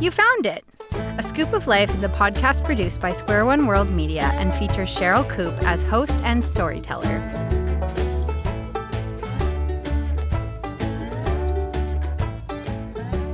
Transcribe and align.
You 0.00 0.12
found 0.12 0.46
it! 0.46 0.64
A 0.92 1.22
Skoop 1.24 1.52
of 1.52 1.66
Life 1.66 1.92
is 1.92 2.04
a 2.04 2.08
podcast 2.08 2.62
produced 2.62 3.00
by 3.00 3.12
Square 3.12 3.46
One 3.46 3.66
World 3.66 3.90
Media 3.90 4.30
and 4.34 4.54
features 4.54 4.94
Sherryl 4.94 5.28
Koop 5.28 5.52
as 5.64 5.82
host 5.82 6.12
and 6.22 6.44
storyteller. 6.44 7.18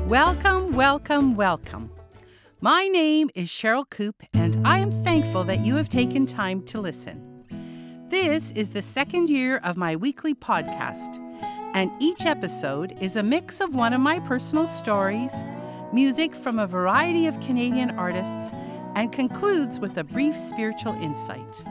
Welcome, 0.07 0.73
welcome, 0.73 1.37
welcome. 1.37 1.91
My 2.63 2.89
name 2.89 3.29
is 3.35 3.51
Sherryl 3.51 3.85
Koop, 3.91 4.23
and 4.33 4.67
I 4.67 4.79
am 4.79 5.05
thankful 5.05 5.45
that 5.45 5.61
you 5.61 5.77
have 5.77 5.91
taken 5.91 6.25
time 6.25 6.63
to 6.63 6.81
listen. 6.81 7.45
This 8.09 8.53
is 8.53 8.71
the 8.71 8.81
second 8.81 9.29
year 9.29 9.59
of 9.59 9.77
my 9.77 9.97
weekly 9.97 10.35
podcast, 10.35 11.19
and 11.75 11.91
each 12.01 12.25
episode 12.25 12.97
is 13.03 13.17
a 13.17 13.23
mix 13.23 13.61
of 13.61 13.75
one 13.75 13.93
of 13.93 14.01
my 14.01 14.19
personal 14.21 14.67
stories, 14.67 15.45
music 15.95 16.35
from 16.35 16.59
a 16.59 16.67
variety 16.67 17.29
of 17.29 17.39
Canadian 17.39 17.91
artists, 17.93 18.53
and 18.97 19.13
concludes 19.13 19.79
with 19.79 19.97
a 19.97 20.05
brief 20.05 20.37
spiritual 20.37 20.93
insight. 20.95 21.65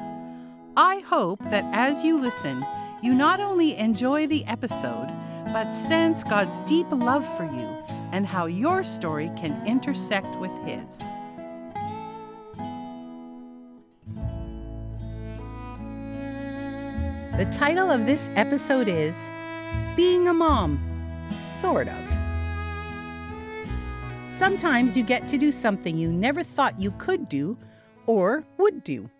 I 0.77 1.00
hope 1.00 1.40
that 1.52 1.66
as 1.73 2.04
you 2.04 2.18
listen, 2.20 2.66
you 3.02 3.14
not 3.14 3.41
only 3.41 3.78
enjoy 3.78 4.28
the 4.28 4.45
episode, 4.45 5.09
but 5.52 5.72
sense 5.72 6.23
God's 6.23 6.62
deep 6.62 6.88
love 6.90 7.26
for 7.36 7.44
you 7.44 7.67
and 8.14 8.26
how 8.26 8.45
your 8.45 8.84
story 8.84 9.30
can 9.36 9.62
intersect 9.67 10.38
with 10.38 10.52
His. 10.66 11.00
The 17.38 17.50
title 17.52 17.92
of 17.92 18.05
this 18.05 18.30
episode 18.36 18.88
is 18.88 19.17
Being 19.98 20.28
a 20.30 20.34
Mom, 20.34 20.80
Sort 21.28 21.90
of. 21.90 22.23
Sometimes 24.38 24.98
you 24.98 25.04
get 25.04 25.28
to 25.28 25.38
do 25.38 25.52
something 25.52 25.96
you 25.96 26.12
never 26.12 26.42
thought 26.42 26.80
you 26.80 26.90
could 26.98 27.30
do 27.30 27.55
or 28.08 28.44
would 28.58 28.84
do. 28.84 29.12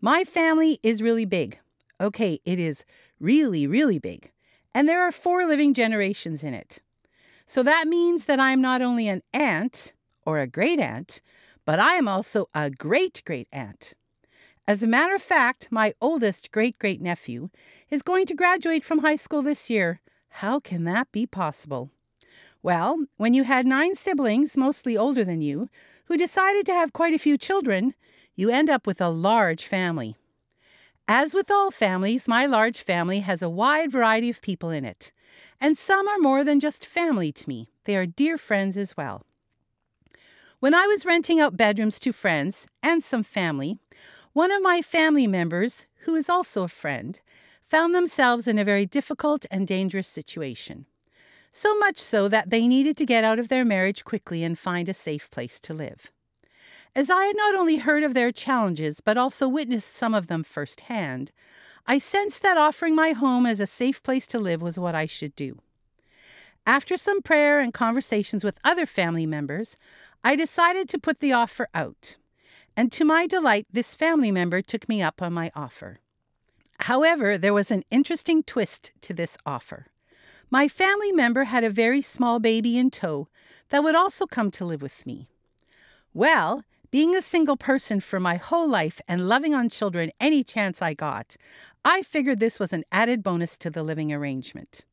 My 0.00 0.24
family 0.24 0.80
is 0.82 1.00
really 1.00 1.24
big. 1.24 1.60
Okay, 2.00 2.40
it 2.44 2.58
is 2.58 2.84
really, 3.20 3.68
really 3.68 4.00
big. 4.00 4.32
And 4.74 4.88
there 4.88 5.02
are 5.02 5.12
four 5.12 5.46
living 5.46 5.72
generations 5.72 6.42
in 6.42 6.52
it. 6.52 6.80
So 7.46 7.62
that 7.62 7.86
means 7.86 8.24
that 8.24 8.40
I'm 8.40 8.60
not 8.60 8.82
only 8.82 9.06
an 9.06 9.22
aunt 9.32 9.92
or 10.26 10.40
a 10.40 10.48
great 10.48 10.80
aunt, 10.80 11.22
but 11.64 11.78
I 11.78 11.94
am 11.94 12.08
also 12.08 12.48
a 12.52 12.70
great 12.70 13.22
great 13.24 13.46
aunt. 13.52 13.94
As 14.66 14.82
a 14.82 14.88
matter 14.88 15.14
of 15.14 15.22
fact, 15.22 15.68
my 15.70 15.94
oldest 16.00 16.50
great 16.50 16.76
great 16.80 17.00
nephew 17.00 17.50
is 17.88 18.02
going 18.02 18.26
to 18.26 18.34
graduate 18.34 18.84
from 18.84 18.98
high 18.98 19.16
school 19.16 19.42
this 19.42 19.70
year. 19.70 20.00
How 20.28 20.58
can 20.58 20.82
that 20.84 21.12
be 21.12 21.24
possible? 21.24 21.92
Well, 22.62 23.04
when 23.16 23.34
you 23.34 23.44
had 23.44 23.66
nine 23.66 23.94
siblings, 23.94 24.56
mostly 24.56 24.96
older 24.96 25.24
than 25.24 25.40
you, 25.40 25.68
who 26.06 26.16
decided 26.16 26.66
to 26.66 26.74
have 26.74 26.92
quite 26.92 27.14
a 27.14 27.18
few 27.18 27.38
children, 27.38 27.94
you 28.34 28.50
end 28.50 28.68
up 28.68 28.86
with 28.86 29.00
a 29.00 29.08
large 29.08 29.64
family. 29.64 30.16
As 31.06 31.34
with 31.34 31.50
all 31.50 31.70
families, 31.70 32.28
my 32.28 32.46
large 32.46 32.80
family 32.80 33.20
has 33.20 33.42
a 33.42 33.48
wide 33.48 33.92
variety 33.92 34.28
of 34.28 34.42
people 34.42 34.70
in 34.70 34.84
it. 34.84 35.12
And 35.60 35.78
some 35.78 36.08
are 36.08 36.18
more 36.18 36.44
than 36.44 36.60
just 36.60 36.84
family 36.84 37.32
to 37.32 37.48
me, 37.48 37.68
they 37.84 37.96
are 37.96 38.06
dear 38.06 38.36
friends 38.36 38.76
as 38.76 38.96
well. 38.96 39.24
When 40.60 40.74
I 40.74 40.86
was 40.86 41.06
renting 41.06 41.40
out 41.40 41.56
bedrooms 41.56 42.00
to 42.00 42.12
friends 42.12 42.66
and 42.82 43.02
some 43.02 43.22
family, 43.22 43.78
one 44.32 44.50
of 44.50 44.62
my 44.62 44.82
family 44.82 45.26
members, 45.26 45.86
who 46.00 46.16
is 46.16 46.28
also 46.28 46.64
a 46.64 46.68
friend, 46.68 47.20
found 47.68 47.94
themselves 47.94 48.48
in 48.48 48.58
a 48.58 48.64
very 48.64 48.84
difficult 48.84 49.46
and 49.50 49.66
dangerous 49.66 50.08
situation. 50.08 50.86
So 51.52 51.76
much 51.78 51.98
so 51.98 52.28
that 52.28 52.50
they 52.50 52.66
needed 52.66 52.96
to 52.98 53.06
get 53.06 53.24
out 53.24 53.38
of 53.38 53.48
their 53.48 53.64
marriage 53.64 54.04
quickly 54.04 54.44
and 54.44 54.58
find 54.58 54.88
a 54.88 54.94
safe 54.94 55.30
place 55.30 55.58
to 55.60 55.74
live. 55.74 56.10
As 56.94 57.10
I 57.10 57.24
had 57.24 57.36
not 57.36 57.54
only 57.54 57.76
heard 57.76 58.02
of 58.02 58.14
their 58.14 58.32
challenges, 58.32 59.00
but 59.00 59.16
also 59.16 59.48
witnessed 59.48 59.92
some 59.94 60.14
of 60.14 60.26
them 60.26 60.42
firsthand, 60.42 61.32
I 61.86 61.98
sensed 61.98 62.42
that 62.42 62.58
offering 62.58 62.94
my 62.94 63.12
home 63.12 63.46
as 63.46 63.60
a 63.60 63.66
safe 63.66 64.02
place 64.02 64.26
to 64.28 64.38
live 64.38 64.62
was 64.62 64.78
what 64.78 64.94
I 64.94 65.06
should 65.06 65.34
do. 65.36 65.58
After 66.66 66.96
some 66.96 67.22
prayer 67.22 67.60
and 67.60 67.72
conversations 67.72 68.44
with 68.44 68.60
other 68.62 68.84
family 68.84 69.26
members, 69.26 69.76
I 70.22 70.36
decided 70.36 70.88
to 70.90 70.98
put 70.98 71.20
the 71.20 71.32
offer 71.32 71.68
out 71.74 72.16
and 72.78 72.92
to 72.92 73.04
my 73.04 73.26
delight, 73.26 73.66
this 73.72 73.96
family 73.96 74.30
member 74.30 74.62
took 74.62 74.88
me 74.88 75.02
up 75.02 75.20
on 75.20 75.32
my 75.32 75.50
offer. 75.52 75.98
However, 76.82 77.36
there 77.36 77.52
was 77.52 77.72
an 77.72 77.82
interesting 77.90 78.44
twist 78.44 78.92
to 79.00 79.12
this 79.12 79.36
offer. 79.44 79.86
My 80.50 80.66
family 80.66 81.12
member 81.12 81.44
had 81.44 81.62
a 81.62 81.70
very 81.70 82.00
small 82.00 82.40
baby 82.40 82.78
in 82.78 82.90
tow 82.90 83.28
that 83.68 83.84
would 83.84 83.94
also 83.94 84.26
come 84.26 84.50
to 84.52 84.64
live 84.64 84.80
with 84.80 85.04
me. 85.04 85.28
Well, 86.14 86.64
being 86.90 87.14
a 87.14 87.20
single 87.20 87.58
person 87.58 88.00
for 88.00 88.18
my 88.18 88.36
whole 88.36 88.66
life 88.66 88.98
and 89.06 89.28
loving 89.28 89.52
on 89.52 89.68
children 89.68 90.10
any 90.18 90.42
chance 90.42 90.80
I 90.80 90.94
got, 90.94 91.36
I 91.84 92.00
figured 92.00 92.40
this 92.40 92.58
was 92.58 92.72
an 92.72 92.84
added 92.90 93.22
bonus 93.22 93.58
to 93.58 93.68
the 93.68 93.82
living 93.82 94.10
arrangement. 94.10 94.86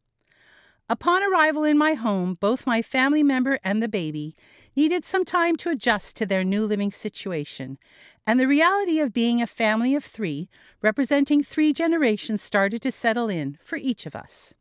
Upon 0.90 1.24
arrival 1.24 1.64
in 1.64 1.78
my 1.78 1.94
home, 1.94 2.36
both 2.40 2.68
my 2.68 2.82
family 2.82 3.24
member 3.24 3.58
and 3.64 3.82
the 3.82 3.88
baby 3.88 4.36
needed 4.76 5.06
some 5.06 5.24
time 5.24 5.56
to 5.56 5.70
adjust 5.70 6.18
to 6.18 6.26
their 6.26 6.44
new 6.44 6.66
living 6.66 6.92
situation, 6.92 7.78
and 8.28 8.42
the 8.42 8.48
reality 8.48 9.00
of 9.00 9.14
being 9.14 9.42
a 9.42 9.48
family 9.48 9.96
of 9.96 10.04
three, 10.04 10.50
representing 10.82 11.42
three 11.42 11.72
generations, 11.72 12.42
started 12.42 12.82
to 12.82 12.92
settle 12.92 13.30
in 13.30 13.58
for 13.64 13.78
each 13.78 14.06
of 14.06 14.18
us. 14.18 14.54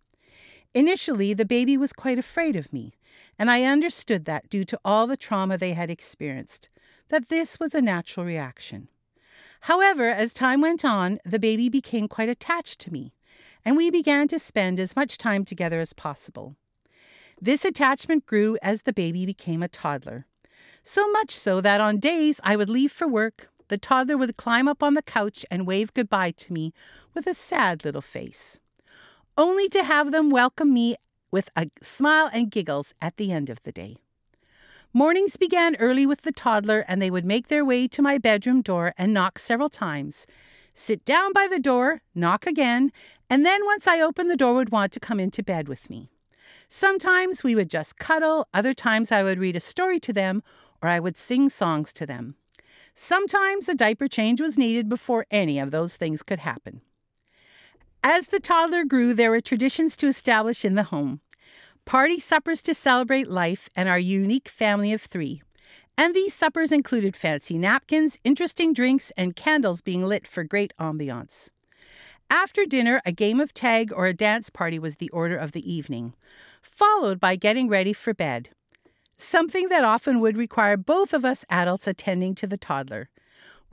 Initially, 0.74 1.32
the 1.34 1.44
baby 1.44 1.76
was 1.76 1.92
quite 1.92 2.18
afraid 2.18 2.56
of 2.56 2.72
me, 2.72 2.94
and 3.38 3.48
I 3.48 3.62
understood 3.62 4.24
that 4.24 4.50
due 4.50 4.64
to 4.64 4.80
all 4.84 5.06
the 5.06 5.16
trauma 5.16 5.56
they 5.56 5.72
had 5.72 5.88
experienced, 5.88 6.68
that 7.10 7.28
this 7.28 7.60
was 7.60 7.74
a 7.74 7.80
natural 7.80 8.26
reaction. 8.26 8.88
However, 9.60 10.10
as 10.10 10.32
time 10.32 10.60
went 10.60 10.84
on, 10.84 11.20
the 11.24 11.38
baby 11.38 11.68
became 11.68 12.08
quite 12.08 12.28
attached 12.28 12.80
to 12.80 12.92
me, 12.92 13.14
and 13.64 13.76
we 13.76 13.88
began 13.88 14.26
to 14.28 14.38
spend 14.40 14.80
as 14.80 14.96
much 14.96 15.16
time 15.16 15.44
together 15.44 15.78
as 15.78 15.92
possible. 15.92 16.56
This 17.40 17.64
attachment 17.64 18.26
grew 18.26 18.58
as 18.60 18.82
the 18.82 18.92
baby 18.92 19.24
became 19.24 19.62
a 19.62 19.68
toddler. 19.68 20.26
So 20.82 21.08
much 21.12 21.30
so 21.30 21.60
that 21.60 21.80
on 21.80 21.98
days 21.98 22.40
I 22.42 22.56
would 22.56 22.68
leave 22.68 22.92
for 22.92 23.06
work, 23.06 23.48
the 23.68 23.78
toddler 23.78 24.16
would 24.16 24.36
climb 24.36 24.68
up 24.68 24.82
on 24.82 24.94
the 24.94 25.02
couch 25.02 25.46
and 25.50 25.66
wave 25.66 25.94
goodbye 25.94 26.32
to 26.32 26.52
me 26.52 26.72
with 27.14 27.26
a 27.26 27.32
sad 27.32 27.84
little 27.84 28.02
face, 28.02 28.60
only 29.36 29.68
to 29.68 29.82
have 29.82 30.12
them 30.12 30.30
welcome 30.30 30.72
me 30.72 30.96
with 31.30 31.50
a 31.56 31.68
smile 31.82 32.30
and 32.32 32.50
giggles 32.50 32.94
at 33.00 33.16
the 33.16 33.32
end 33.32 33.50
of 33.50 33.62
the 33.62 33.72
day. 33.72 33.96
Mornings 34.92 35.36
began 35.36 35.74
early 35.76 36.06
with 36.06 36.22
the 36.22 36.30
toddler, 36.30 36.84
and 36.86 37.02
they 37.02 37.10
would 37.10 37.24
make 37.24 37.48
their 37.48 37.64
way 37.64 37.88
to 37.88 38.00
my 38.00 38.16
bedroom 38.16 38.62
door 38.62 38.94
and 38.96 39.12
knock 39.12 39.40
several 39.40 39.68
times, 39.68 40.24
sit 40.72 41.04
down 41.04 41.32
by 41.32 41.48
the 41.48 41.58
door, 41.58 42.02
knock 42.14 42.46
again, 42.46 42.92
and 43.28 43.44
then 43.44 43.64
once 43.64 43.88
I 43.88 44.00
opened 44.00 44.30
the 44.30 44.36
door 44.36 44.54
would 44.54 44.70
want 44.70 44.92
to 44.92 45.00
come 45.00 45.18
into 45.18 45.42
bed 45.42 45.66
with 45.66 45.90
me. 45.90 46.10
Sometimes 46.68 47.42
we 47.42 47.56
would 47.56 47.70
just 47.70 47.98
cuddle, 47.98 48.46
other 48.54 48.72
times 48.72 49.10
I 49.10 49.24
would 49.24 49.38
read 49.40 49.56
a 49.56 49.60
story 49.60 49.98
to 50.00 50.12
them, 50.12 50.44
or 50.80 50.88
I 50.88 51.00
would 51.00 51.16
sing 51.16 51.48
songs 51.48 51.92
to 51.94 52.06
them. 52.06 52.36
Sometimes 52.94 53.68
a 53.68 53.74
diaper 53.74 54.06
change 54.06 54.40
was 54.40 54.56
needed 54.56 54.88
before 54.88 55.26
any 55.30 55.58
of 55.58 55.72
those 55.72 55.96
things 55.96 56.22
could 56.22 56.38
happen. 56.38 56.82
As 58.06 58.26
the 58.26 58.38
toddler 58.38 58.84
grew, 58.84 59.14
there 59.14 59.30
were 59.30 59.40
traditions 59.40 59.96
to 59.96 60.08
establish 60.08 60.62
in 60.62 60.74
the 60.74 60.84
home 60.84 61.22
party 61.86 62.20
suppers 62.20 62.60
to 62.62 62.74
celebrate 62.74 63.28
life 63.28 63.68
and 63.74 63.88
our 63.88 63.98
unique 63.98 64.48
family 64.48 64.92
of 64.92 65.00
three. 65.00 65.42
And 65.96 66.14
these 66.14 66.34
suppers 66.34 66.70
included 66.70 67.16
fancy 67.16 67.56
napkins, 67.56 68.18
interesting 68.24 68.74
drinks, 68.74 69.10
and 69.16 69.34
candles 69.34 69.80
being 69.80 70.02
lit 70.02 70.26
for 70.26 70.44
great 70.44 70.72
ambiance. 70.78 71.48
After 72.28 72.66
dinner, 72.66 73.00
a 73.06 73.12
game 73.12 73.40
of 73.40 73.54
tag 73.54 73.90
or 73.90 74.06
a 74.06 74.14
dance 74.14 74.50
party 74.50 74.78
was 74.78 74.96
the 74.96 75.10
order 75.10 75.36
of 75.36 75.52
the 75.52 75.72
evening 75.72 76.14
followed 76.60 77.20
by 77.20 77.36
getting 77.36 77.68
ready 77.68 77.94
for 77.94 78.12
bed, 78.12 78.50
something 79.16 79.68
that 79.68 79.84
often 79.84 80.20
would 80.20 80.36
require 80.36 80.76
both 80.76 81.14
of 81.14 81.24
us 81.24 81.44
adults 81.48 81.86
attending 81.86 82.34
to 82.34 82.46
the 82.46 82.58
toddler, 82.58 83.08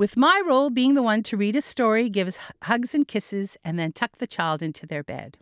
with 0.01 0.17
my 0.17 0.41
role 0.47 0.71
being 0.71 0.95
the 0.95 1.03
one 1.03 1.21
to 1.21 1.37
read 1.37 1.55
a 1.55 1.61
story, 1.61 2.09
give 2.09 2.35
hugs 2.63 2.95
and 2.95 3.07
kisses, 3.07 3.55
and 3.63 3.77
then 3.77 3.91
tuck 3.91 4.17
the 4.17 4.25
child 4.25 4.63
into 4.63 4.87
their 4.87 5.03
bed. 5.03 5.37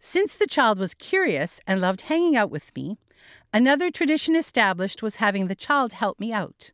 Since 0.00 0.34
the 0.34 0.48
child 0.48 0.80
was 0.80 0.94
curious 0.94 1.60
and 1.64 1.80
loved 1.80 2.00
hanging 2.00 2.34
out 2.34 2.50
with 2.50 2.74
me, 2.74 2.98
another 3.54 3.92
tradition 3.92 4.34
established 4.34 5.00
was 5.00 5.22
having 5.22 5.46
the 5.46 5.54
child 5.54 5.92
help 5.92 6.18
me 6.18 6.32
out, 6.32 6.72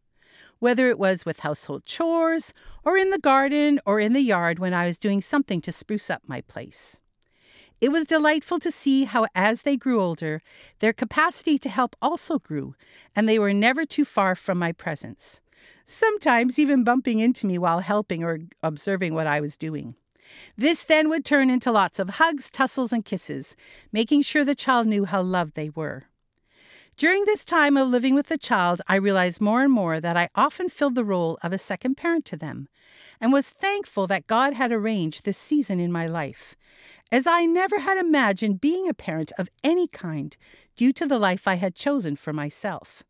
whether 0.60 0.88
it 0.88 0.98
was 0.98 1.26
with 1.26 1.40
household 1.40 1.84
chores, 1.84 2.54
or 2.84 2.96
in 2.96 3.10
the 3.10 3.18
garden, 3.18 3.78
or 3.84 4.00
in 4.00 4.14
the 4.14 4.22
yard 4.22 4.58
when 4.58 4.72
I 4.72 4.86
was 4.86 4.96
doing 4.96 5.20
something 5.20 5.60
to 5.60 5.72
spruce 5.72 6.08
up 6.08 6.22
my 6.26 6.40
place. 6.40 7.02
It 7.82 7.92
was 7.92 8.06
delightful 8.06 8.58
to 8.60 8.70
see 8.70 9.04
how, 9.04 9.26
as 9.34 9.60
they 9.60 9.76
grew 9.76 10.00
older, 10.00 10.40
their 10.78 10.94
capacity 10.94 11.58
to 11.58 11.68
help 11.68 11.96
also 12.00 12.38
grew, 12.38 12.74
and 13.14 13.28
they 13.28 13.38
were 13.38 13.52
never 13.52 13.84
too 13.84 14.06
far 14.06 14.34
from 14.34 14.56
my 14.56 14.72
presence, 14.72 15.42
sometimes 15.86 16.58
even 16.58 16.84
bumping 16.84 17.18
into 17.18 17.46
me 17.46 17.58
while 17.58 17.80
helping 17.80 18.22
or 18.24 18.40
observing 18.62 19.14
what 19.14 19.26
I 19.26 19.40
was 19.40 19.56
doing. 19.56 19.94
This 20.56 20.84
then 20.84 21.08
would 21.08 21.24
turn 21.24 21.50
into 21.50 21.70
lots 21.70 21.98
of 21.98 22.10
hugs, 22.10 22.50
tussles, 22.50 22.92
and 22.92 23.04
kisses, 23.04 23.56
making 23.92 24.22
sure 24.22 24.44
the 24.44 24.54
child 24.54 24.86
knew 24.86 25.04
how 25.04 25.22
loved 25.22 25.54
they 25.54 25.70
were. 25.70 26.04
During 26.96 27.24
this 27.24 27.44
time 27.44 27.76
of 27.76 27.88
living 27.88 28.14
with 28.14 28.28
the 28.28 28.38
child, 28.38 28.82
I 28.86 28.96
realized 28.96 29.40
more 29.40 29.62
and 29.62 29.72
more 29.72 29.98
that 30.00 30.16
I 30.16 30.28
often 30.34 30.68
filled 30.68 30.94
the 30.94 31.04
role 31.04 31.38
of 31.42 31.52
a 31.52 31.58
second 31.58 31.96
parent 31.96 32.24
to 32.26 32.36
them 32.36 32.68
and 33.20 33.32
was 33.32 33.48
thankful 33.50 34.06
that 34.08 34.26
God 34.26 34.52
had 34.54 34.72
arranged 34.72 35.24
this 35.24 35.38
season 35.38 35.80
in 35.80 35.90
my 35.90 36.06
life, 36.06 36.54
as 37.10 37.26
I 37.26 37.46
never 37.46 37.80
had 37.80 37.98
imagined 37.98 38.60
being 38.60 38.88
a 38.88 38.94
parent 38.94 39.32
of 39.38 39.48
any 39.64 39.88
kind 39.88 40.36
due 40.76 40.92
to 40.92 41.06
the 41.06 41.18
life 41.18 41.48
I 41.48 41.54
had 41.54 41.74
chosen 41.74 42.16
for 42.16 42.32
myself. 42.32 43.02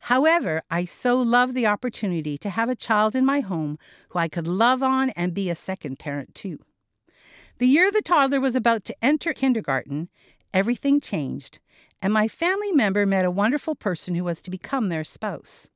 However, 0.00 0.62
I 0.70 0.84
so 0.84 1.20
loved 1.20 1.54
the 1.54 1.66
opportunity 1.66 2.38
to 2.38 2.50
have 2.50 2.68
a 2.68 2.76
child 2.76 3.14
in 3.14 3.24
my 3.24 3.40
home 3.40 3.78
who 4.10 4.18
I 4.18 4.28
could 4.28 4.46
love 4.46 4.82
on 4.82 5.10
and 5.10 5.34
be 5.34 5.50
a 5.50 5.54
second 5.54 5.98
parent 5.98 6.34
to. 6.36 6.58
The 7.58 7.66
year 7.66 7.90
the 7.90 8.02
toddler 8.02 8.40
was 8.40 8.54
about 8.54 8.84
to 8.84 9.04
enter 9.04 9.32
kindergarten, 9.32 10.08
everything 10.54 11.00
changed, 11.00 11.58
and 12.00 12.12
my 12.12 12.28
family 12.28 12.72
member 12.72 13.04
met 13.04 13.24
a 13.24 13.30
wonderful 13.30 13.74
person 13.74 14.14
who 14.14 14.24
was 14.24 14.40
to 14.42 14.50
become 14.50 14.88
their 14.88 15.04
spouse. 15.04 15.68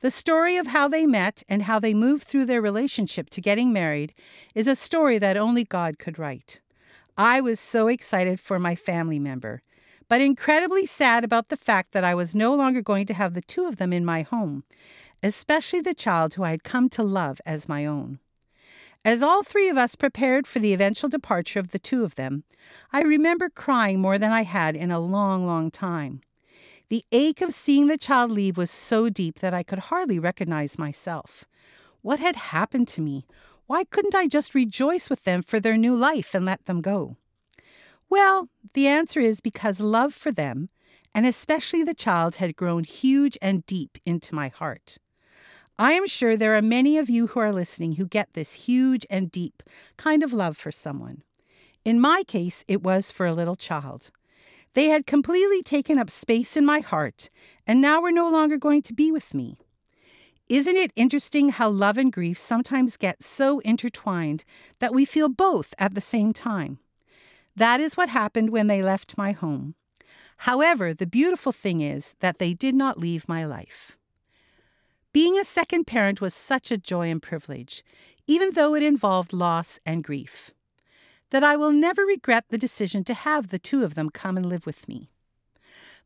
The 0.00 0.10
story 0.10 0.58
of 0.58 0.66
how 0.66 0.88
they 0.88 1.06
met 1.06 1.42
and 1.48 1.62
how 1.62 1.78
they 1.78 1.94
moved 1.94 2.24
through 2.24 2.44
their 2.44 2.60
relationship 2.60 3.30
to 3.30 3.40
getting 3.40 3.72
married 3.72 4.12
is 4.54 4.68
a 4.68 4.76
story 4.76 5.18
that 5.18 5.38
only 5.38 5.64
God 5.64 5.98
could 5.98 6.18
write. 6.18 6.60
I 7.16 7.40
was 7.40 7.58
so 7.58 7.88
excited 7.88 8.38
for 8.38 8.58
my 8.58 8.74
family 8.74 9.18
member, 9.18 9.62
but 10.08 10.20
incredibly 10.20 10.86
sad 10.86 11.24
about 11.24 11.48
the 11.48 11.56
fact 11.56 11.92
that 11.92 12.04
I 12.04 12.14
was 12.14 12.34
no 12.34 12.54
longer 12.54 12.80
going 12.80 13.06
to 13.06 13.14
have 13.14 13.34
the 13.34 13.42
two 13.42 13.66
of 13.66 13.76
them 13.76 13.92
in 13.92 14.04
my 14.04 14.22
home, 14.22 14.64
especially 15.22 15.80
the 15.80 15.94
child 15.94 16.34
who 16.34 16.44
I 16.44 16.50
had 16.50 16.64
come 16.64 16.88
to 16.90 17.02
love 17.02 17.40
as 17.44 17.68
my 17.68 17.86
own. 17.86 18.20
As 19.04 19.22
all 19.22 19.42
three 19.42 19.68
of 19.68 19.78
us 19.78 19.94
prepared 19.94 20.46
for 20.46 20.58
the 20.58 20.72
eventual 20.72 21.08
departure 21.08 21.60
of 21.60 21.70
the 21.70 21.78
two 21.78 22.04
of 22.04 22.16
them, 22.16 22.44
I 22.92 23.02
remember 23.02 23.48
crying 23.48 24.00
more 24.00 24.18
than 24.18 24.32
I 24.32 24.42
had 24.42 24.74
in 24.74 24.90
a 24.90 24.98
long, 24.98 25.46
long 25.46 25.70
time. 25.70 26.22
The 26.88 27.04
ache 27.12 27.40
of 27.40 27.54
seeing 27.54 27.86
the 27.86 27.98
child 27.98 28.30
leave 28.30 28.56
was 28.56 28.70
so 28.70 29.08
deep 29.08 29.40
that 29.40 29.54
I 29.54 29.62
could 29.62 29.78
hardly 29.78 30.18
recognize 30.18 30.78
myself. 30.78 31.44
What 32.02 32.20
had 32.20 32.36
happened 32.36 32.88
to 32.88 33.00
me? 33.00 33.26
Why 33.66 33.82
couldn't 33.84 34.14
I 34.14 34.28
just 34.28 34.54
rejoice 34.54 35.10
with 35.10 35.24
them 35.24 35.42
for 35.42 35.58
their 35.58 35.76
new 35.76 35.96
life 35.96 36.34
and 36.34 36.44
let 36.44 36.66
them 36.66 36.80
go? 36.80 37.16
Well, 38.08 38.48
the 38.74 38.86
answer 38.86 39.20
is 39.20 39.40
because 39.40 39.80
love 39.80 40.14
for 40.14 40.30
them, 40.30 40.68
and 41.14 41.26
especially 41.26 41.82
the 41.82 41.94
child, 41.94 42.36
had 42.36 42.56
grown 42.56 42.84
huge 42.84 43.36
and 43.42 43.66
deep 43.66 43.98
into 44.04 44.34
my 44.34 44.48
heart. 44.48 44.98
I 45.78 45.92
am 45.92 46.06
sure 46.06 46.36
there 46.36 46.56
are 46.56 46.62
many 46.62 46.96
of 46.96 47.10
you 47.10 47.28
who 47.28 47.40
are 47.40 47.52
listening 47.52 47.92
who 47.92 48.06
get 48.06 48.32
this 48.32 48.66
huge 48.66 49.04
and 49.10 49.30
deep 49.30 49.62
kind 49.96 50.22
of 50.22 50.32
love 50.32 50.56
for 50.56 50.72
someone. 50.72 51.22
In 51.84 52.00
my 52.00 52.22
case, 52.22 52.64
it 52.66 52.82
was 52.82 53.12
for 53.12 53.26
a 53.26 53.34
little 53.34 53.56
child. 53.56 54.10
They 54.74 54.86
had 54.86 55.06
completely 55.06 55.62
taken 55.62 55.98
up 55.98 56.10
space 56.10 56.56
in 56.56 56.64
my 56.64 56.80
heart, 56.80 57.30
and 57.66 57.80
now 57.80 58.00
were 58.00 58.12
no 58.12 58.30
longer 58.30 58.56
going 58.56 58.82
to 58.82 58.94
be 58.94 59.10
with 59.12 59.34
me. 59.34 59.58
Isn't 60.48 60.76
it 60.76 60.92
interesting 60.96 61.48
how 61.48 61.68
love 61.68 61.98
and 61.98 62.12
grief 62.12 62.38
sometimes 62.38 62.96
get 62.96 63.22
so 63.22 63.58
intertwined 63.60 64.44
that 64.78 64.94
we 64.94 65.04
feel 65.04 65.28
both 65.28 65.74
at 65.78 65.94
the 65.94 66.00
same 66.00 66.32
time? 66.32 66.78
That 67.56 67.80
is 67.80 67.96
what 67.96 68.10
happened 68.10 68.50
when 68.50 68.66
they 68.66 68.82
left 68.82 69.16
my 69.16 69.32
home. 69.32 69.74
However, 70.38 70.92
the 70.92 71.06
beautiful 71.06 71.52
thing 71.52 71.80
is 71.80 72.14
that 72.20 72.38
they 72.38 72.52
did 72.52 72.74
not 72.74 72.98
leave 72.98 73.28
my 73.28 73.46
life. 73.46 73.96
Being 75.12 75.38
a 75.38 75.44
second 75.44 75.86
parent 75.86 76.20
was 76.20 76.34
such 76.34 76.70
a 76.70 76.76
joy 76.76 77.10
and 77.10 77.22
privilege, 77.22 77.82
even 78.26 78.50
though 78.52 78.74
it 78.74 78.82
involved 78.82 79.32
loss 79.32 79.80
and 79.86 80.04
grief, 80.04 80.50
that 81.30 81.42
I 81.42 81.56
will 81.56 81.72
never 81.72 82.04
regret 82.04 82.44
the 82.50 82.58
decision 82.58 83.02
to 83.04 83.14
have 83.14 83.48
the 83.48 83.58
two 83.58 83.82
of 83.82 83.94
them 83.94 84.10
come 84.10 84.36
and 84.36 84.44
live 84.44 84.66
with 84.66 84.86
me. 84.86 85.08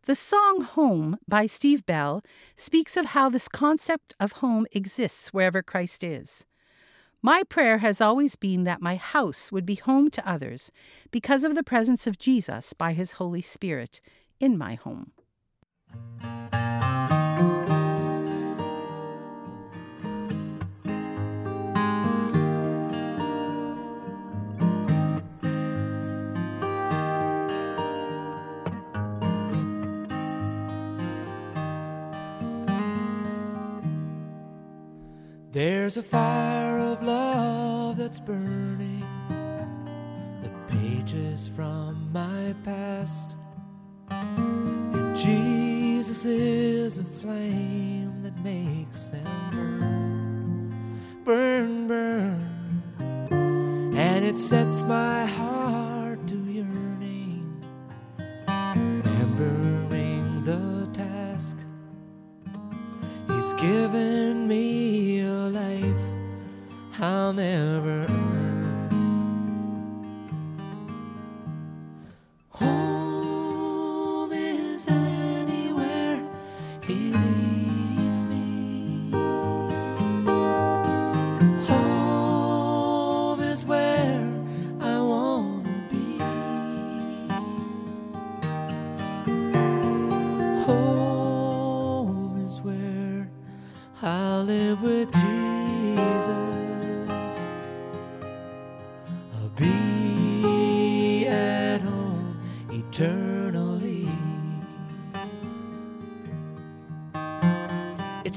The 0.06 0.14
song 0.14 0.62
Home 0.62 1.18
by 1.26 1.46
Steve 1.46 1.84
Bell 1.84 2.22
speaks 2.56 2.96
of 2.96 3.06
how 3.06 3.28
this 3.28 3.48
concept 3.48 4.14
of 4.20 4.32
home 4.32 4.66
exists 4.72 5.32
wherever 5.32 5.62
Christ 5.62 6.04
is. 6.04 6.46
My 7.22 7.42
prayer 7.50 7.78
has 7.78 8.00
always 8.00 8.34
been 8.34 8.64
that 8.64 8.80
my 8.80 8.96
house 8.96 9.52
would 9.52 9.66
be 9.66 9.74
home 9.74 10.08
to 10.12 10.26
others 10.26 10.72
because 11.10 11.44
of 11.44 11.54
the 11.54 11.62
presence 11.62 12.06
of 12.06 12.18
Jesus 12.18 12.72
by 12.72 12.94
his 12.94 13.12
Holy 13.12 13.42
Spirit 13.42 14.00
in 14.40 14.56
my 14.56 14.76
home. 14.76 15.12
There's 35.52 35.98
a 35.98 36.02
fire 36.02 36.79
love 37.02 37.96
that's 37.96 38.20
burning 38.20 39.04
the 40.40 40.50
pages 40.66 41.48
from 41.48 42.12
my 42.12 42.54
past. 42.64 43.36
And 44.10 45.16
Jesus 45.16 46.24
is 46.24 46.98
a 46.98 47.04
flame 47.04 48.22
that 48.22 48.36
makes 48.44 49.08
them 49.08 49.50
burn, 49.52 51.00
burn, 51.24 51.86
burn. 51.86 52.46
And 53.96 54.24
it 54.24 54.38
sets 54.38 54.84
my 54.84 55.26
heart 55.26 56.26
to 56.28 56.36
yearning, 56.36 57.64
remembering 58.46 60.42
the 60.44 60.88
task 60.92 61.56
He's 63.28 63.54
given 63.54 64.46
me 64.48 64.69
I'll 67.30 67.34
never 67.34 67.99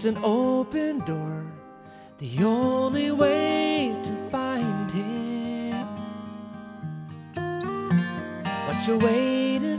It's 0.04 0.18
an 0.18 0.26
open 0.26 1.00
door, 1.06 1.46
the 2.18 2.44
only 2.44 3.10
way 3.14 3.96
to 4.04 4.12
find 4.30 4.92
Him. 4.92 5.88
What 8.68 8.86
you 8.86 8.98
waiting 9.00 9.73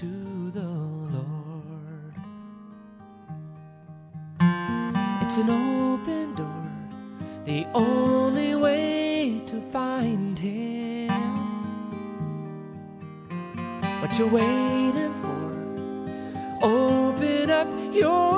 to 0.00 0.50
the 0.50 0.60
Lord. 0.60 2.14
It's 5.22 5.38
an 5.38 5.48
open 5.48 6.34
door, 6.34 6.70
the 7.46 7.66
only 7.72 8.54
way 8.56 9.40
to 9.46 9.58
find 9.58 10.38
Him. 10.38 11.08
What 14.02 14.18
you 14.18 14.28
waiting 14.28 15.14
for? 15.14 16.66
Open 16.66 17.50
up 17.50 17.68
your 17.94 18.35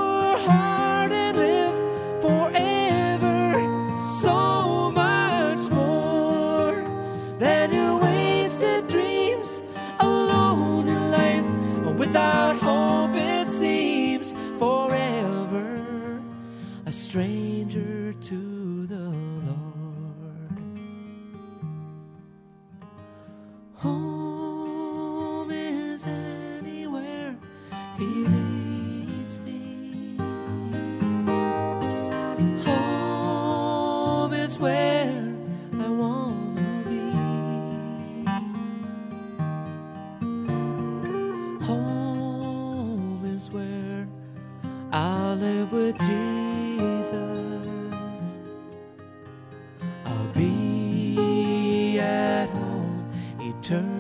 eternally. 53.70 53.97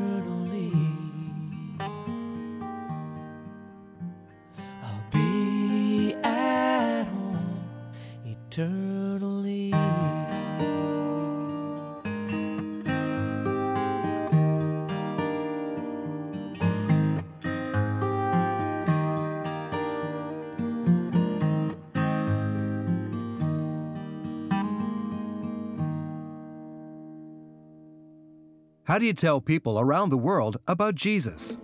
How 28.88 28.98
do 28.98 29.04
you 29.04 29.12
tell 29.12 29.42
people 29.42 29.78
around 29.78 30.08
the 30.08 30.16
world 30.16 30.56
about 30.66 30.94
Jesus? 30.94 31.58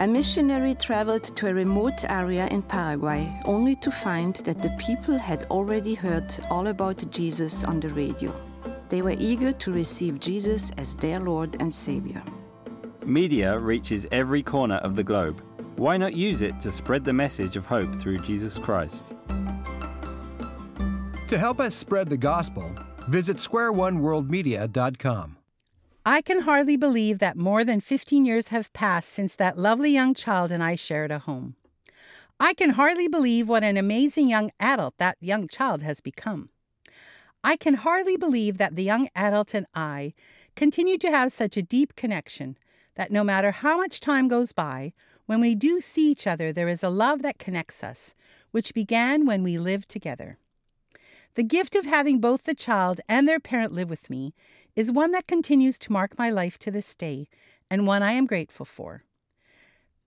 A 0.00 0.06
missionary 0.06 0.74
traveled 0.74 1.24
to 1.24 1.48
a 1.48 1.54
remote 1.54 2.04
area 2.10 2.46
in 2.48 2.60
Paraguay 2.60 3.32
only 3.46 3.74
to 3.76 3.90
find 3.90 4.36
that 4.44 4.60
the 4.60 4.68
people 4.78 5.16
had 5.16 5.44
already 5.44 5.94
heard 5.94 6.30
all 6.50 6.66
about 6.66 7.10
Jesus 7.10 7.64
on 7.64 7.80
the 7.80 7.88
radio. 7.88 8.38
They 8.90 9.00
were 9.00 9.16
eager 9.18 9.50
to 9.50 9.72
receive 9.72 10.20
Jesus 10.20 10.70
as 10.76 10.94
their 10.94 11.20
Lord 11.20 11.56
and 11.58 11.74
Savior. 11.74 12.22
Media 13.06 13.58
reaches 13.58 14.06
every 14.12 14.42
corner 14.42 14.76
of 14.76 14.94
the 14.94 15.04
globe. 15.04 15.42
Why 15.76 15.96
not 15.96 16.12
use 16.12 16.42
it 16.42 16.60
to 16.60 16.70
spread 16.70 17.02
the 17.02 17.14
message 17.14 17.56
of 17.56 17.64
hope 17.64 17.94
through 17.94 18.18
Jesus 18.18 18.58
Christ? 18.58 19.14
To 21.28 21.38
help 21.38 21.60
us 21.60 21.74
spread 21.74 22.10
the 22.10 22.18
gospel, 22.18 22.70
visit 23.08 23.38
squareoneworldmedia.com. 23.38 25.37
I 26.04 26.22
can 26.22 26.40
hardly 26.40 26.76
believe 26.76 27.18
that 27.18 27.36
more 27.36 27.64
than 27.64 27.80
15 27.80 28.24
years 28.24 28.48
have 28.48 28.72
passed 28.72 29.10
since 29.10 29.34
that 29.34 29.58
lovely 29.58 29.90
young 29.90 30.14
child 30.14 30.50
and 30.50 30.62
I 30.62 30.74
shared 30.74 31.10
a 31.10 31.18
home. 31.18 31.56
I 32.40 32.54
can 32.54 32.70
hardly 32.70 33.08
believe 33.08 33.48
what 33.48 33.64
an 33.64 33.76
amazing 33.76 34.28
young 34.28 34.50
adult 34.60 34.94
that 34.98 35.18
young 35.20 35.48
child 35.48 35.82
has 35.82 36.00
become. 36.00 36.50
I 37.42 37.56
can 37.56 37.74
hardly 37.74 38.16
believe 38.16 38.58
that 38.58 38.76
the 38.76 38.84
young 38.84 39.08
adult 39.14 39.54
and 39.54 39.66
I 39.74 40.14
continue 40.54 40.98
to 40.98 41.10
have 41.10 41.32
such 41.32 41.56
a 41.56 41.62
deep 41.62 41.96
connection 41.96 42.56
that 42.94 43.12
no 43.12 43.22
matter 43.22 43.50
how 43.50 43.76
much 43.76 44.00
time 44.00 44.28
goes 44.28 44.52
by, 44.52 44.92
when 45.26 45.40
we 45.40 45.54
do 45.54 45.80
see 45.80 46.10
each 46.10 46.26
other, 46.26 46.52
there 46.52 46.68
is 46.68 46.82
a 46.82 46.88
love 46.88 47.22
that 47.22 47.38
connects 47.38 47.84
us, 47.84 48.14
which 48.50 48.74
began 48.74 49.26
when 49.26 49.42
we 49.42 49.58
lived 49.58 49.88
together. 49.88 50.38
The 51.34 51.42
gift 51.42 51.76
of 51.76 51.84
having 51.84 52.18
both 52.18 52.44
the 52.44 52.54
child 52.54 53.00
and 53.08 53.28
their 53.28 53.38
parent 53.38 53.72
live 53.72 53.90
with 53.90 54.10
me 54.10 54.34
is 54.78 54.92
one 54.92 55.10
that 55.10 55.26
continues 55.26 55.76
to 55.76 55.90
mark 55.90 56.16
my 56.16 56.30
life 56.30 56.56
to 56.56 56.70
this 56.70 56.94
day 56.94 57.28
and 57.68 57.84
one 57.84 58.00
I 58.00 58.12
am 58.12 58.26
grateful 58.26 58.64
for. 58.64 59.02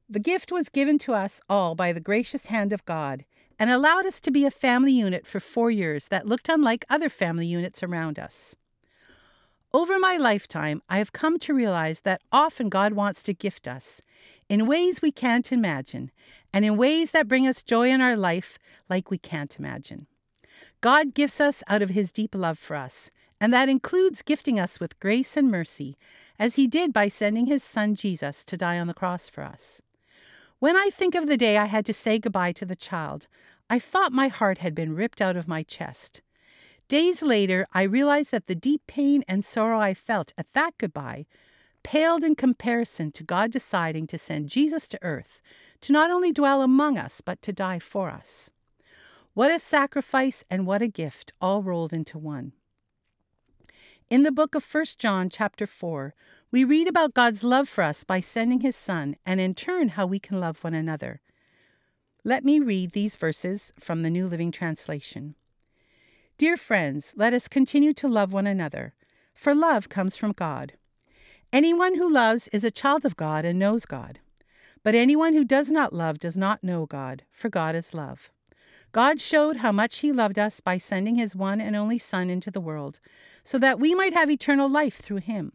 The 0.08 0.18
gift 0.18 0.50
was 0.50 0.70
given 0.70 0.98
to 1.00 1.14
us 1.14 1.42
all 1.50 1.76
by 1.76 1.92
the 1.92 2.00
gracious 2.00 2.46
hand 2.46 2.72
of 2.72 2.86
God 2.86 3.26
and 3.60 3.70
allowed 3.70 4.06
us 4.06 4.22
to 4.22 4.32
be 4.32 4.46
a 4.46 4.50
family 4.50 4.94
unit 4.94 5.28
for 5.28 5.42
four 5.42 5.72
years 5.72 6.08
that 6.08 6.26
looked 6.26 6.48
unlike 6.48 6.86
other 6.90 7.10
family 7.10 7.46
units 7.46 7.84
around 7.84 8.18
us. 8.18 8.56
Over 9.74 10.00
my 10.00 10.16
lifetime, 10.16 10.82
I 10.88 11.00
have 11.00 11.12
come 11.12 11.38
to 11.40 11.54
realize 11.54 12.00
that 12.02 12.22
often 12.32 12.70
God 12.70 12.94
wants 12.94 13.22
to 13.24 13.34
gift 13.34 13.68
us 13.68 14.02
in 14.48 14.68
ways 14.68 15.02
we 15.02 15.12
can't 15.12 15.52
imagine 15.52 16.12
and 16.54 16.64
in 16.64 16.78
ways 16.78 17.12
that 17.12 17.28
bring 17.28 17.46
us 17.46 17.62
joy 17.62 17.90
in 17.90 18.00
our 18.00 18.16
life 18.16 18.58
like 18.90 19.12
we 19.12 19.18
can't 19.18 19.60
imagine. 19.60 20.08
God 20.80 21.14
gives 21.14 21.42
us 21.42 21.62
out 21.68 21.82
of 21.82 21.90
his 21.90 22.10
deep 22.10 22.34
love 22.34 22.58
for 22.58 22.78
us, 22.78 23.12
and 23.42 23.52
that 23.52 23.68
includes 23.68 24.22
gifting 24.22 24.60
us 24.60 24.80
with 24.80 25.00
grace 25.00 25.36
and 25.36 25.50
mercy, 25.50 25.98
as 26.38 26.56
he 26.56 26.68
did 26.68 26.94
by 26.94 27.08
sending 27.08 27.48
his 27.48 27.64
son 27.64 27.96
Jesus 27.96 28.46
to 28.46 28.56
die 28.56 28.78
on 28.78 28.86
the 28.86 28.94
cross 28.94 29.28
for 29.28 29.44
us. 29.44 29.82
When 30.60 30.78
I 30.78 30.92
think 30.94 31.16
of 31.16 31.26
the 31.26 31.38
day 31.38 31.58
I 31.58 31.66
had 31.66 31.88
to 31.88 31.94
say 31.94 32.20
goodbye 32.20 32.52
to 32.54 32.66
the 32.66 32.76
child, 32.76 33.28
I 33.68 33.80
thought 33.80 34.14
my 34.14 34.28
heart 34.28 34.60
had 34.60 34.76
been 34.76 34.96
ripped 34.96 35.22
out 35.22 35.36
of 35.36 35.48
my 35.48 35.64
chest. 35.64 36.22
Days 36.88 37.24
later, 37.24 37.66
I 37.74 37.82
realized 37.82 38.32
that 38.32 38.46
the 38.46 38.54
deep 38.54 38.84
pain 38.86 39.24
and 39.28 39.44
sorrow 39.44 39.80
I 39.80 39.96
felt 39.96 40.34
at 40.38 40.54
that 40.54 40.78
goodbye 40.78 41.26
paled 41.82 42.24
in 42.24 42.36
comparison 42.36 43.12
to 43.14 43.24
God 43.24 43.50
deciding 43.50 44.06
to 44.08 44.20
send 44.20 44.50
Jesus 44.50 44.88
to 44.90 45.00
earth 45.02 45.42
to 45.82 45.94
not 45.94 46.12
only 46.12 46.32
dwell 46.32 46.62
among 46.62 47.00
us, 47.00 47.22
but 47.22 47.42
to 47.42 47.52
die 47.52 47.80
for 47.80 48.12
us. 48.12 48.52
What 49.34 49.50
a 49.50 49.58
sacrifice 49.58 50.44
and 50.48 50.68
what 50.68 50.84
a 50.84 50.88
gift, 50.88 51.34
all 51.42 51.64
rolled 51.64 51.92
into 51.92 52.20
one. 52.20 52.52
In 54.12 54.24
the 54.24 54.32
book 54.34 54.56
of 54.56 54.76
1 54.76 54.86
John, 54.98 55.30
chapter 55.30 55.66
4, 55.66 56.14
we 56.52 56.66
read 56.66 56.90
about 56.90 57.14
God's 57.14 57.46
love 57.46 57.70
for 57.70 57.82
us 57.82 58.04
by 58.04 58.20
sending 58.20 58.60
his 58.60 58.76
Son, 58.76 59.16
and 59.26 59.40
in 59.40 59.56
turn, 59.56 59.88
how 59.88 60.06
we 60.06 60.20
can 60.20 60.38
love 60.38 60.62
one 60.66 60.74
another. 60.74 61.22
Let 62.26 62.44
me 62.44 62.60
read 62.60 62.92
these 62.92 63.16
verses 63.16 63.72
from 63.80 64.02
the 64.02 64.10
New 64.10 64.28
Living 64.28 64.52
Translation. 64.52 65.36
Dear 66.38 66.58
friends, 66.58 67.14
let 67.16 67.34
us 67.34 67.48
continue 67.48 67.94
to 67.94 68.10
love 68.10 68.34
one 68.34 68.48
another, 68.48 68.96
for 69.34 69.56
love 69.56 69.88
comes 69.88 70.18
from 70.18 70.34
God. 70.34 70.74
Anyone 71.54 71.96
who 71.96 72.12
loves 72.12 72.50
is 72.50 72.66
a 72.66 72.70
child 72.70 73.06
of 73.06 73.16
God 73.16 73.46
and 73.46 73.58
knows 73.58 73.86
God. 73.86 74.20
But 74.84 74.94
anyone 74.94 75.36
who 75.36 75.46
does 75.46 75.72
not 75.72 75.94
love 75.94 76.20
does 76.20 76.36
not 76.36 76.66
know 76.66 76.86
God, 76.86 77.24
for 77.32 77.48
God 77.48 77.76
is 77.76 77.94
love. 77.94 78.30
God 78.92 79.22
showed 79.22 79.58
how 79.58 79.72
much 79.72 80.00
He 80.00 80.12
loved 80.12 80.38
us 80.38 80.60
by 80.60 80.78
sending 80.78 81.16
His 81.16 81.36
one 81.36 81.62
and 81.62 81.76
only 81.76 81.98
Son 81.98 82.30
into 82.30 82.52
the 82.52 82.62
world, 82.62 83.00
so 83.44 83.58
that 83.58 83.80
we 83.80 83.96
might 83.96 84.14
have 84.14 84.30
eternal 84.30 84.70
life 84.70 84.98
through 84.98 85.18
Him. 85.18 85.54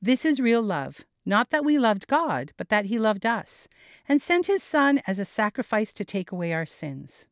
This 0.00 0.24
is 0.24 0.40
real 0.40 0.62
love, 0.62 1.04
not 1.26 1.50
that 1.50 1.64
we 1.64 1.78
loved 1.78 2.06
God, 2.06 2.52
but 2.56 2.68
that 2.68 2.86
He 2.86 2.98
loved 2.98 3.26
us, 3.26 3.68
and 4.08 4.22
sent 4.22 4.46
His 4.46 4.62
Son 4.62 5.00
as 5.06 5.18
a 5.18 5.24
sacrifice 5.24 5.92
to 5.94 6.04
take 6.04 6.30
away 6.30 6.52
our 6.52 6.66
sins. 6.66 7.26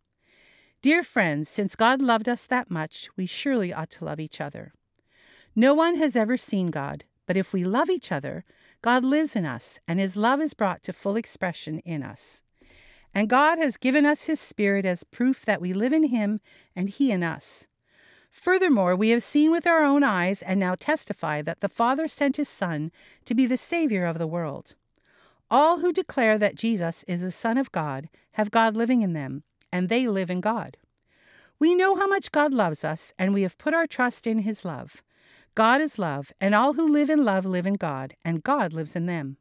Dear 0.81 1.05
friends, 1.05 1.49
since 1.49 1.77
God 1.77 2.03
loved 2.03 2.29
us 2.29 2.45
that 2.47 2.71
much, 2.71 3.09
we 3.17 3.27
surely 3.27 3.73
ought 3.73 3.91
to 3.91 4.05
love 4.05 4.19
each 4.19 4.41
other. 4.41 4.73
No 5.55 5.75
one 5.75 5.97
has 5.97 6.17
ever 6.17 6.37
seen 6.37 6.71
God, 6.71 7.05
but 7.27 7.37
if 7.37 7.53
we 7.53 7.63
love 7.63 7.89
each 7.89 8.11
other, 8.11 8.45
God 8.81 9.05
lives 9.05 9.37
in 9.37 9.47
us, 9.47 9.79
and 9.87 10.01
His 10.01 10.17
love 10.17 10.41
is 10.41 10.55
brought 10.55 10.83
to 10.83 10.93
full 10.93 11.15
expression 11.15 11.79
in 11.81 12.03
us. 12.03 12.43
And 13.15 13.29
God 13.29 13.59
has 13.59 13.77
given 13.77 14.07
us 14.07 14.25
His 14.25 14.41
Spirit 14.41 14.85
as 14.87 15.05
proof 15.05 15.45
that 15.45 15.61
we 15.61 15.73
live 15.73 15.93
in 15.93 16.05
Him 16.05 16.41
and 16.75 16.89
He 16.89 17.11
in 17.11 17.23
us. 17.23 17.69
Furthermore, 18.31 18.97
we 18.97 19.11
have 19.11 19.23
seen 19.23 19.51
with 19.51 19.67
our 19.67 19.85
own 19.85 20.03
eyes 20.03 20.41
and 20.41 20.59
now 20.59 20.75
testify 20.75 21.43
that 21.43 21.61
the 21.61 21.69
Father 21.69 22.09
sent 22.09 22.37
His 22.37 22.49
Son 22.49 22.91
to 23.27 23.35
be 23.35 23.45
the 23.45 23.59
Savior 23.59 24.07
of 24.07 24.19
the 24.19 24.27
world. 24.27 24.75
All 25.51 25.81
who 25.81 25.93
declare 25.93 26.39
that 26.39 26.55
Jesus 26.55 27.03
is 27.05 27.21
the 27.21 27.31
Son 27.31 27.59
of 27.59 27.71
God 27.73 28.09
have 28.33 28.51
God 28.51 28.75
living 28.75 29.03
in 29.03 29.13
them, 29.13 29.43
and 29.71 29.91
they 29.91 30.09
live 30.09 30.31
in 30.31 30.41
God. 30.41 30.79
We 31.59 31.75
know 31.75 31.95
how 31.95 32.07
much 32.07 32.33
God 32.33 32.55
loves 32.55 32.85
us, 32.85 33.13
and 33.19 33.35
we 33.35 33.43
have 33.43 33.59
put 33.59 33.75
our 33.75 33.87
trust 33.87 34.27
in 34.27 34.39
His 34.39 34.65
love. 34.65 35.03
God 35.55 35.83
is 35.83 35.99
love, 35.99 36.33
and 36.41 36.55
all 36.55 36.73
who 36.73 36.91
live 36.91 37.11
in 37.11 37.23
love 37.23 37.45
live 37.45 37.67
in 37.67 37.75
God, 37.75 38.17
and 38.25 38.43
God 38.43 38.73
lives 38.73 38.97
in 38.97 39.05
them. 39.05 39.37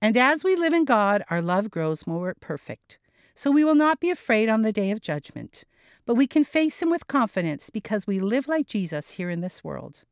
And 0.00 0.16
as 0.16 0.44
we 0.44 0.54
live 0.54 0.72
in 0.72 0.84
God, 0.84 1.24
our 1.28 1.42
love 1.42 1.70
grows 1.70 2.06
more 2.06 2.34
perfect. 2.40 2.98
So 3.34 3.50
we 3.50 3.64
will 3.64 3.74
not 3.74 4.00
be 4.00 4.10
afraid 4.10 4.48
on 4.48 4.62
the 4.62 4.72
day 4.72 4.90
of 4.90 5.00
judgment, 5.00 5.64
but 6.06 6.14
we 6.14 6.26
can 6.26 6.44
face 6.44 6.80
Him 6.80 6.90
with 6.90 7.08
confidence 7.08 7.70
because 7.70 8.06
we 8.06 8.20
live 8.20 8.48
like 8.48 8.66
Jesus 8.66 9.12
here 9.12 9.30
in 9.30 9.40
this 9.40 9.62
world. 9.62 10.04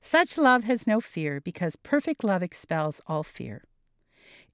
Such 0.00 0.36
love 0.36 0.64
has 0.64 0.86
no 0.86 1.00
fear 1.00 1.40
because 1.40 1.76
perfect 1.76 2.22
love 2.22 2.42
expels 2.42 3.00
all 3.06 3.22
fear. 3.22 3.64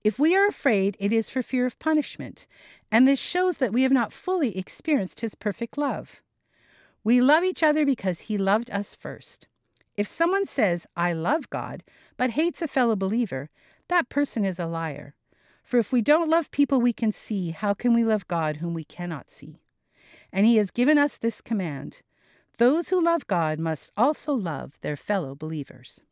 If 0.05 0.19
we 0.19 0.37
are 0.37 0.47
afraid, 0.47 0.97
it 1.00 1.12
is 1.12 1.29
for 1.29 1.43
fear 1.43 1.67
of 1.67 1.79
punishment, 1.79 2.47
and 2.91 3.07
this 3.07 3.21
shows 3.21 3.59
that 3.59 3.73
we 3.73 3.83
have 3.83 3.93
not 3.93 4.12
fully 4.12 4.57
experienced 4.57 5.21
His 5.21 5.35
perfect 5.35 5.77
love. 5.77 6.23
We 7.03 7.21
love 7.21 7.45
each 7.45 7.62
other 7.62 7.85
because 7.85 8.21
He 8.21 8.39
loved 8.39 8.71
us 8.71 8.95
first. 8.95 9.49
If 9.97 10.07
someone 10.07 10.47
says, 10.47 10.87
I 10.97 11.12
love 11.12 11.50
God, 11.50 11.83
but 12.17 12.31
hates 12.31 12.62
a 12.62 12.69
fellow 12.69 12.97
believer, 12.97 13.50
that 13.91 14.09
person 14.09 14.45
is 14.45 14.59
a 14.59 14.67
liar. 14.67 15.15
For 15.65 15.79
if 15.79 15.93
we 15.93 16.01
don't 16.01 16.31
love 16.31 16.51
people 16.51 16.81
we 16.81 16.93
can 16.93 17.13
see, 17.13 17.51
how 17.51 17.75
can 17.75 17.93
we 17.93 18.05
love 18.05 18.27
God 18.29 18.57
whom 18.57 18.73
we 18.73 18.85
cannot 18.85 19.31
see? 19.31 19.61
And 20.33 20.47
he 20.47 20.57
has 20.57 20.71
given 20.71 20.97
us 20.97 21.19
this 21.19 21.41
command 21.41 22.03
those 22.59 22.91
who 22.91 23.03
love 23.03 23.27
God 23.27 23.59
must 23.59 23.91
also 23.97 24.35
love 24.35 24.79
their 24.83 24.95
fellow 24.95 25.35
believers. 25.35 26.03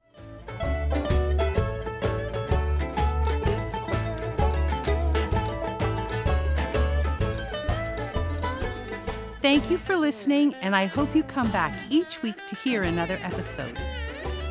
Thank 9.43 9.71
you 9.71 9.77
for 9.77 9.97
listening, 9.97 10.55
and 10.55 10.75
I 10.75 10.87
hope 10.87 11.15
you 11.15 11.23
come 11.23 11.51
back 11.53 11.79
each 11.91 12.23
week 12.23 12.47
to 12.47 12.57
hear 12.57 12.83
another 12.83 13.19
episode. 13.23 13.79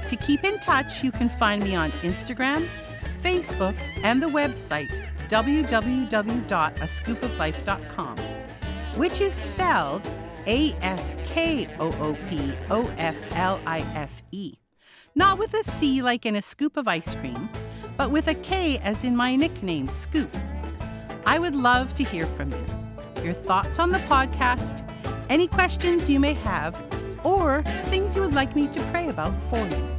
To 0.08 0.16
keep 0.16 0.44
in 0.44 0.60
touch, 0.60 1.04
you 1.04 1.12
can 1.12 1.30
find 1.30 1.64
me 1.64 1.76
on 1.76 1.92
Instagram 2.04 2.70
Facebook, 3.22 3.78
and 4.04 4.22
the 4.22 4.28
website 4.28 5.04
www.askoopoflife.com, 5.30 8.18
which 8.96 9.22
is 9.22 9.34
spelled 9.34 10.10
A 10.46 10.74
S 10.82 11.16
K 11.26 11.68
O 11.80 11.88
O 12.00 12.18
P 12.30 12.54
O 12.70 12.88
F 12.98 13.18
L 13.34 13.60
I 13.66 13.80
F 13.96 14.22
E. 14.32 14.54
Not 15.16 15.40
with 15.40 15.54
a 15.54 15.64
C 15.64 16.02
like 16.02 16.26
in 16.26 16.36
a 16.36 16.42
scoop 16.42 16.78
of 16.78 16.88
ice 16.88 17.16
cream, 17.16 17.50
but 17.98 18.12
with 18.12 18.28
a 18.28 18.36
K 18.36 18.78
as 18.80 19.04
in 19.04 19.16
my 19.16 19.36
nickname, 19.36 19.88
Skoop. 19.88 20.30
I 21.26 21.40
would 21.40 21.56
love 21.56 21.94
to 21.96 22.04
hear 22.04 22.26
from 22.26 22.52
you. 22.52 22.66
Your 23.24 23.34
thoughts 23.34 23.80
on 23.80 23.92
the 23.92 24.00
podcast, 24.00 24.88
any 25.30 25.48
questions 25.48 26.10
you 26.10 26.20
may 26.20 26.34
have, 26.36 26.76
or 27.24 27.64
things 27.86 28.16
you 28.16 28.22
would 28.22 28.34
like 28.34 28.56
me 28.56 28.68
to 28.68 28.82
pray 28.92 29.10
about 29.10 29.34
for 29.50 29.58
you. 29.58 29.97